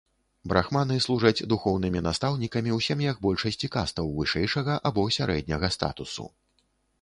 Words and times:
Брахманы 0.51 0.95
служаць 1.05 1.45
духоўнымі 1.51 2.01
настаўнікамі 2.07 2.71
ў 2.77 2.87
сем'ях 2.87 3.19
большасці 3.27 3.69
кастаў 3.77 4.09
вышэйшага 4.21 4.79
або 4.93 5.05
сярэдняга 5.19 5.71
статусу. 5.79 6.27